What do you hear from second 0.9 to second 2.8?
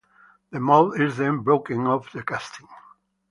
is then broken off the casting.